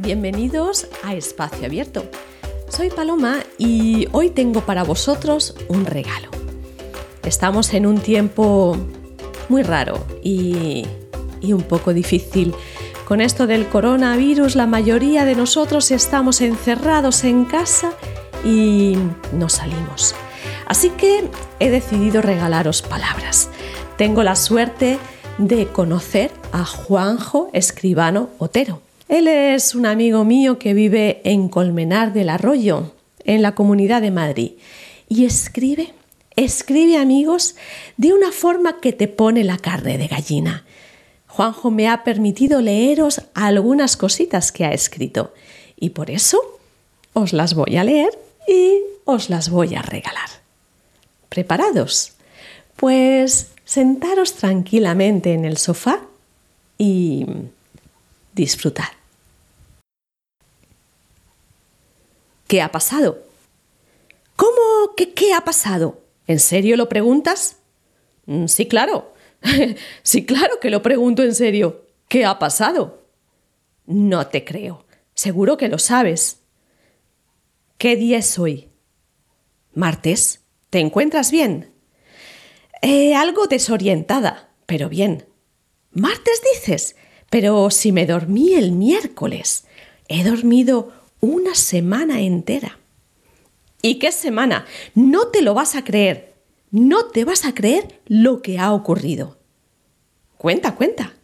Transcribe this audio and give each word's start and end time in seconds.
bienvenidos 0.00 0.86
a 1.02 1.14
Espacio 1.14 1.66
Abierto. 1.66 2.04
Soy 2.68 2.90
Paloma 2.90 3.40
y 3.58 4.08
hoy 4.12 4.30
tengo 4.30 4.62
para 4.62 4.82
vosotros 4.82 5.54
un 5.68 5.84
regalo. 5.84 6.30
Estamos 7.24 7.74
en 7.74 7.86
un 7.86 7.98
tiempo 7.98 8.76
muy 9.48 9.62
raro 9.62 10.04
y, 10.22 10.86
y 11.40 11.52
un 11.52 11.62
poco 11.62 11.92
difícil. 11.92 12.54
Con 13.06 13.20
esto 13.20 13.46
del 13.46 13.68
coronavirus 13.68 14.56
la 14.56 14.66
mayoría 14.66 15.24
de 15.24 15.34
nosotros 15.34 15.90
estamos 15.90 16.40
encerrados 16.40 17.24
en 17.24 17.44
casa 17.44 17.92
y 18.44 18.96
no 19.32 19.48
salimos. 19.48 20.14
Así 20.66 20.90
que 20.90 21.28
he 21.58 21.70
decidido 21.70 22.22
regalaros 22.22 22.80
palabras. 22.82 23.50
Tengo 23.96 24.22
la 24.22 24.36
suerte 24.36 24.98
de 25.38 25.66
conocer 25.66 26.30
a 26.52 26.64
Juanjo 26.64 27.50
Escribano 27.52 28.30
Otero. 28.38 28.80
Él 29.10 29.26
es 29.26 29.74
un 29.74 29.86
amigo 29.86 30.24
mío 30.24 30.60
que 30.60 30.72
vive 30.72 31.20
en 31.24 31.48
Colmenar 31.48 32.12
del 32.12 32.28
Arroyo, 32.28 32.94
en 33.24 33.42
la 33.42 33.56
Comunidad 33.56 34.02
de 34.02 34.12
Madrid, 34.12 34.52
y 35.08 35.24
escribe, 35.24 35.92
escribe 36.36 36.96
amigos 36.96 37.56
de 37.96 38.12
una 38.12 38.30
forma 38.30 38.80
que 38.80 38.92
te 38.92 39.08
pone 39.08 39.42
la 39.42 39.58
carne 39.58 39.98
de 39.98 40.06
gallina. 40.06 40.64
Juanjo 41.26 41.72
me 41.72 41.88
ha 41.88 42.04
permitido 42.04 42.60
leeros 42.60 43.22
algunas 43.34 43.96
cositas 43.96 44.52
que 44.52 44.64
ha 44.64 44.72
escrito 44.72 45.34
y 45.76 45.90
por 45.90 46.08
eso 46.08 46.40
os 47.12 47.32
las 47.32 47.54
voy 47.54 47.78
a 47.78 47.82
leer 47.82 48.16
y 48.46 48.78
os 49.06 49.28
las 49.28 49.50
voy 49.50 49.74
a 49.74 49.82
regalar. 49.82 50.30
¿Preparados? 51.28 52.12
Pues 52.76 53.50
sentaros 53.64 54.34
tranquilamente 54.34 55.32
en 55.32 55.44
el 55.44 55.56
sofá 55.56 56.00
y 56.78 57.26
disfrutar. 58.36 58.99
¿Qué 62.50 62.60
ha 62.62 62.72
pasado? 62.72 63.22
¿Cómo 64.34 64.96
que 64.96 65.14
qué 65.14 65.34
ha 65.34 65.44
pasado? 65.44 66.02
¿En 66.26 66.40
serio 66.40 66.76
lo 66.76 66.88
preguntas? 66.88 67.58
Mm, 68.26 68.46
sí, 68.46 68.66
claro. 68.66 69.14
sí, 70.02 70.26
claro 70.26 70.58
que 70.58 70.68
lo 70.68 70.82
pregunto 70.82 71.22
en 71.22 71.32
serio. 71.32 71.86
¿Qué 72.08 72.24
ha 72.24 72.40
pasado? 72.40 73.06
No 73.86 74.26
te 74.26 74.44
creo. 74.44 74.84
Seguro 75.14 75.56
que 75.56 75.68
lo 75.68 75.78
sabes. 75.78 76.40
¿Qué 77.78 77.94
día 77.94 78.18
es 78.18 78.36
hoy? 78.36 78.68
Martes. 79.72 80.40
¿Te 80.70 80.80
encuentras 80.80 81.30
bien? 81.30 81.72
Eh, 82.82 83.14
algo 83.14 83.46
desorientada, 83.46 84.50
pero 84.66 84.88
bien. 84.88 85.28
¿Martes 85.92 86.42
dices? 86.52 86.96
Pero 87.30 87.70
si 87.70 87.92
me 87.92 88.06
dormí 88.06 88.54
el 88.54 88.72
miércoles. 88.72 89.66
He 90.08 90.24
dormido 90.24 90.99
una 91.20 91.54
semana 91.54 92.20
entera. 92.20 92.78
¿Y 93.82 93.98
qué 93.98 94.12
semana? 94.12 94.66
No 94.94 95.28
te 95.28 95.42
lo 95.42 95.54
vas 95.54 95.74
a 95.74 95.84
creer. 95.84 96.34
No 96.70 97.06
te 97.06 97.24
vas 97.24 97.44
a 97.44 97.54
creer 97.54 98.00
lo 98.06 98.42
que 98.42 98.58
ha 98.58 98.72
ocurrido. 98.72 99.38
Cuenta, 100.36 100.74
cuenta. 100.74 101.14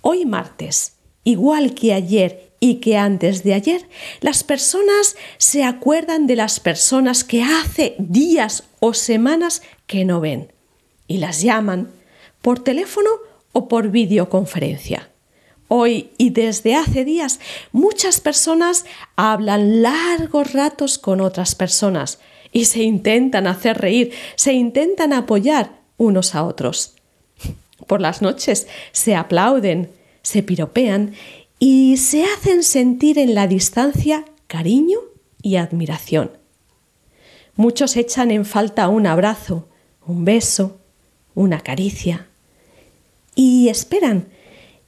Hoy 0.00 0.24
martes, 0.24 0.96
igual 1.22 1.74
que 1.74 1.92
ayer 1.92 2.52
y 2.58 2.76
que 2.76 2.96
antes 2.96 3.44
de 3.44 3.54
ayer, 3.54 3.88
las 4.20 4.42
personas 4.42 5.16
se 5.38 5.64
acuerdan 5.64 6.26
de 6.26 6.36
las 6.36 6.58
personas 6.58 7.22
que 7.22 7.42
hace 7.42 7.94
días 7.98 8.64
o 8.80 8.94
semanas 8.94 9.62
que 9.86 10.04
no 10.04 10.20
ven 10.20 10.52
y 11.06 11.18
las 11.18 11.42
llaman 11.42 11.90
por 12.40 12.58
teléfono 12.64 13.10
o 13.52 13.68
por 13.68 13.90
videoconferencia. 13.90 15.11
Hoy 15.68 16.10
y 16.18 16.30
desde 16.30 16.74
hace 16.74 17.04
días 17.04 17.40
muchas 17.72 18.20
personas 18.20 18.84
hablan 19.16 19.82
largos 19.82 20.52
ratos 20.52 20.98
con 20.98 21.20
otras 21.20 21.54
personas 21.54 22.18
y 22.52 22.66
se 22.66 22.82
intentan 22.82 23.46
hacer 23.46 23.78
reír, 23.78 24.12
se 24.36 24.52
intentan 24.52 25.12
apoyar 25.12 25.80
unos 25.96 26.34
a 26.34 26.44
otros. 26.44 26.94
Por 27.86 28.00
las 28.00 28.22
noches 28.22 28.66
se 28.92 29.14
aplauden, 29.14 29.90
se 30.22 30.42
piropean 30.42 31.14
y 31.58 31.96
se 31.96 32.24
hacen 32.24 32.62
sentir 32.62 33.18
en 33.18 33.34
la 33.34 33.46
distancia 33.46 34.24
cariño 34.46 34.98
y 35.40 35.56
admiración. 35.56 36.32
Muchos 37.56 37.96
echan 37.96 38.30
en 38.30 38.44
falta 38.44 38.88
un 38.88 39.06
abrazo, 39.06 39.68
un 40.06 40.24
beso, 40.24 40.80
una 41.34 41.60
caricia 41.60 42.26
y 43.34 43.68
esperan 43.68 44.28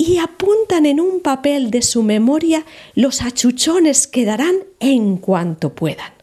y 0.00 0.16
apuntan 0.16 0.86
en 0.86 0.98
un 0.98 1.20
papel 1.20 1.70
de 1.70 1.82
su 1.82 2.02
memoria 2.02 2.64
los 2.94 3.20
achuchones 3.20 4.06
que 4.06 4.24
darán 4.24 4.54
en 4.78 5.18
cuanto 5.18 5.74
puedan. 5.74 6.14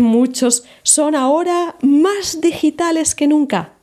Muchos 0.00 0.64
son 0.82 1.14
ahora 1.14 1.76
más 1.82 2.40
digitales 2.40 3.14
que 3.14 3.26
nunca. 3.26 3.74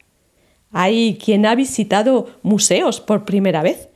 Hay 0.71 1.19
quien 1.23 1.45
ha 1.45 1.53
visitado 1.53 2.39
museos 2.41 2.99
por 2.99 3.23
primera 3.23 3.61
vez 3.61 3.87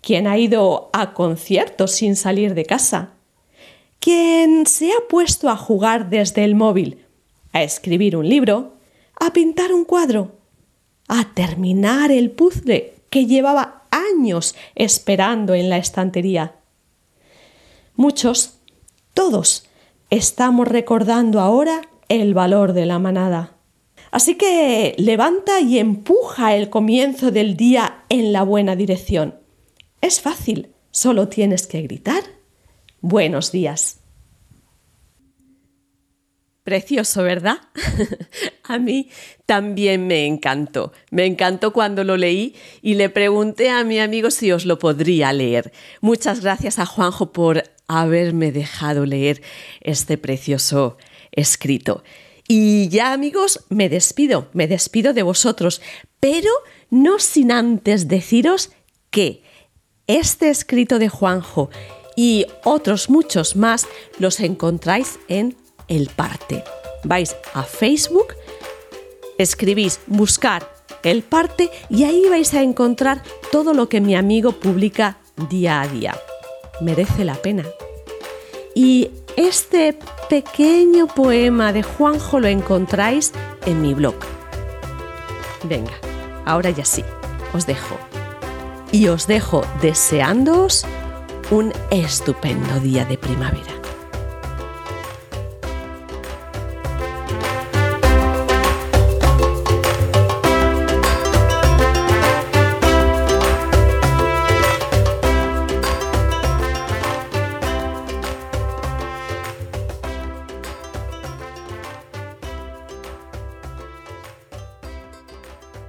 quien 0.00 0.26
ha 0.26 0.36
ido 0.38 0.90
a 0.92 1.14
conciertos 1.14 1.92
sin 1.92 2.16
salir 2.16 2.54
de 2.54 2.64
casa, 2.64 3.12
quien 4.00 4.66
se 4.66 4.90
ha 4.90 5.08
puesto 5.08 5.48
a 5.50 5.56
jugar 5.56 6.10
desde 6.10 6.42
el 6.42 6.56
móvil, 6.56 7.04
a 7.52 7.62
escribir 7.62 8.16
un 8.16 8.28
libro, 8.28 8.72
a 9.20 9.32
pintar 9.32 9.72
un 9.72 9.84
cuadro, 9.84 10.32
a 11.06 11.32
terminar 11.32 12.10
el 12.10 12.32
puzzle 12.32 12.94
que 13.08 13.26
llevaba 13.26 13.77
años 13.98 14.54
esperando 14.74 15.54
en 15.54 15.68
la 15.70 15.78
estantería. 15.78 16.56
Muchos, 17.94 18.58
todos, 19.14 19.66
estamos 20.10 20.68
recordando 20.68 21.40
ahora 21.40 21.82
el 22.08 22.34
valor 22.34 22.72
de 22.72 22.86
la 22.86 22.98
manada. 22.98 23.56
Así 24.10 24.36
que 24.36 24.94
levanta 24.98 25.60
y 25.60 25.78
empuja 25.78 26.54
el 26.54 26.70
comienzo 26.70 27.30
del 27.30 27.56
día 27.56 28.04
en 28.08 28.32
la 28.32 28.42
buena 28.42 28.76
dirección. 28.76 29.40
Es 30.00 30.20
fácil, 30.20 30.74
solo 30.90 31.28
tienes 31.28 31.66
que 31.66 31.82
gritar. 31.82 32.22
Buenos 33.00 33.52
días. 33.52 34.00
Precioso, 36.68 37.22
¿verdad? 37.22 37.60
a 38.62 38.78
mí 38.78 39.08
también 39.46 40.06
me 40.06 40.26
encantó. 40.26 40.92
Me 41.10 41.24
encantó 41.24 41.72
cuando 41.72 42.04
lo 42.04 42.18
leí 42.18 42.54
y 42.82 42.96
le 42.96 43.08
pregunté 43.08 43.70
a 43.70 43.84
mi 43.84 43.98
amigo 43.98 44.30
si 44.30 44.52
os 44.52 44.66
lo 44.66 44.78
podría 44.78 45.32
leer. 45.32 45.72
Muchas 46.02 46.42
gracias 46.42 46.78
a 46.78 46.84
Juanjo 46.84 47.32
por 47.32 47.62
haberme 47.86 48.52
dejado 48.52 49.06
leer 49.06 49.40
este 49.80 50.18
precioso 50.18 50.98
escrito. 51.32 52.04
Y 52.46 52.90
ya 52.90 53.14
amigos, 53.14 53.64
me 53.70 53.88
despido, 53.88 54.50
me 54.52 54.68
despido 54.68 55.14
de 55.14 55.22
vosotros, 55.22 55.80
pero 56.20 56.50
no 56.90 57.18
sin 57.18 57.50
antes 57.50 58.08
deciros 58.08 58.72
que 59.08 59.42
este 60.06 60.50
escrito 60.50 60.98
de 60.98 61.08
Juanjo 61.08 61.70
y 62.14 62.44
otros 62.62 63.08
muchos 63.08 63.56
más 63.56 63.88
los 64.18 64.40
encontráis 64.40 65.18
en 65.28 65.56
El 65.88 66.08
Parte. 66.08 66.64
Vais 67.04 67.36
a 67.54 67.62
Facebook, 67.62 68.34
escribís 69.38 70.00
buscar 70.06 70.68
El 71.02 71.22
Parte 71.22 71.70
y 71.88 72.04
ahí 72.04 72.24
vais 72.28 72.52
a 72.54 72.62
encontrar 72.62 73.22
todo 73.50 73.74
lo 73.74 73.88
que 73.88 74.00
mi 74.00 74.14
amigo 74.14 74.52
publica 74.52 75.18
día 75.48 75.80
a 75.80 75.88
día. 75.88 76.16
Merece 76.80 77.24
la 77.24 77.34
pena. 77.34 77.64
Y 78.74 79.10
este 79.36 79.98
pequeño 80.28 81.06
poema 81.06 81.72
de 81.72 81.82
Juanjo 81.82 82.40
lo 82.40 82.48
encontráis 82.48 83.32
en 83.66 83.80
mi 83.80 83.94
blog. 83.94 84.16
Venga, 85.64 85.94
ahora 86.44 86.70
ya 86.70 86.84
sí, 86.84 87.04
os 87.52 87.66
dejo 87.66 87.96
y 88.92 89.08
os 89.08 89.26
dejo 89.26 89.62
deseándoos 89.82 90.84
un 91.50 91.72
estupendo 91.90 92.80
día 92.80 93.04
de 93.04 93.18
primavera. 93.18 93.77